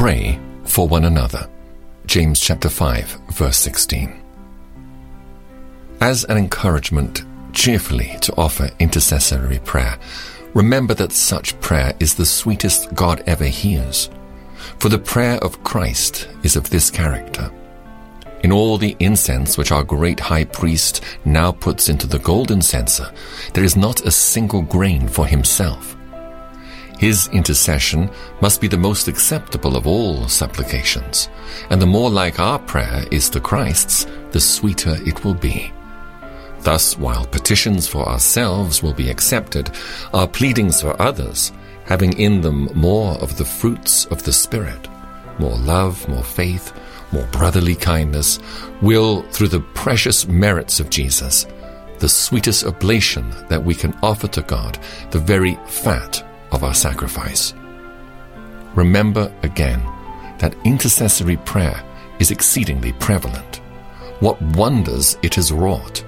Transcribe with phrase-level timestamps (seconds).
[0.00, 1.46] Pray for one another.
[2.06, 4.18] James chapter 5 verse 16.
[6.00, 9.98] As an encouragement cheerfully to offer intercessory prayer,
[10.54, 14.08] remember that such prayer is the sweetest God ever hears.
[14.78, 17.52] For the prayer of Christ is of this character.
[18.42, 23.12] In all the incense which our great high priest now puts into the golden censer,
[23.52, 25.94] there is not a single grain for himself.
[27.00, 28.10] His intercession
[28.42, 31.30] must be the most acceptable of all supplications,
[31.70, 35.72] and the more like our prayer is to Christ's, the sweeter it will be.
[36.60, 39.70] Thus, while petitions for ourselves will be accepted,
[40.12, 41.52] our pleadings for others,
[41.86, 44.86] having in them more of the fruits of the Spirit,
[45.38, 46.70] more love, more faith,
[47.12, 48.40] more brotherly kindness,
[48.82, 51.46] will, through the precious merits of Jesus,
[51.98, 54.78] the sweetest oblation that we can offer to God,
[55.12, 57.54] the very fat of our sacrifice.
[58.74, 59.82] Remember again
[60.38, 61.82] that intercessory prayer
[62.18, 63.56] is exceedingly prevalent.
[64.20, 66.04] What wonders it has wrought!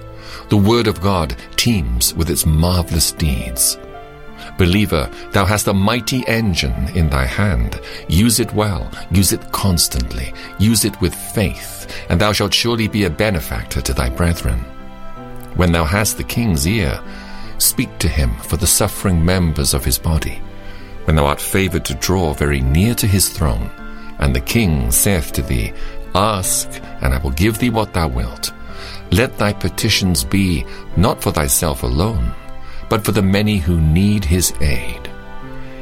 [0.49, 3.77] The Word of God teems with its marvelous deeds.
[4.57, 7.79] Believer, thou hast a mighty engine in thy hand.
[8.07, 13.05] Use it well, use it constantly, use it with faith, and thou shalt surely be
[13.05, 14.59] a benefactor to thy brethren.
[15.55, 16.99] When thou hast the king's ear,
[17.57, 20.41] speak to him for the suffering members of his body.
[21.05, 23.69] When thou art favored to draw very near to his throne,
[24.19, 25.73] and the king saith to thee,
[26.15, 26.69] Ask,
[27.01, 28.53] and I will give thee what thou wilt.
[29.11, 30.65] Let thy petitions be
[30.95, 32.33] not for thyself alone,
[32.89, 35.09] but for the many who need his aid.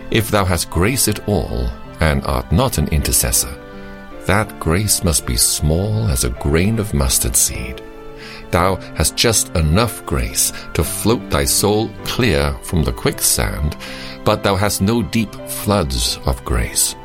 [0.09, 3.55] If thou hast grace at all, and art not an intercessor,
[4.25, 7.81] that grace must be small as a grain of mustard seed.
[8.51, 13.77] Thou hast just enough grace to float thy soul clear from the quicksand,
[14.23, 16.95] but thou hast no deep floods of grace.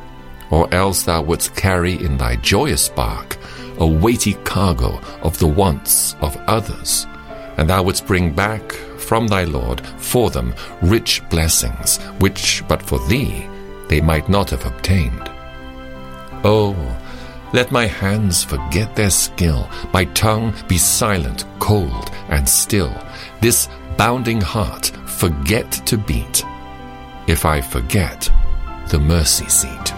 [0.51, 3.37] Or else thou wouldst carry in thy joyous bark
[3.79, 7.05] a weighty cargo of the wants of others,
[7.57, 12.99] and thou wouldst bring back from thy Lord for them rich blessings, which but for
[13.07, 13.47] thee
[13.87, 15.29] they might not have obtained.
[16.43, 16.75] Oh,
[17.53, 22.93] let my hands forget their skill, my tongue be silent, cold, and still,
[23.41, 26.43] this bounding heart forget to beat,
[27.27, 28.29] if I forget
[28.89, 29.96] the mercy seat.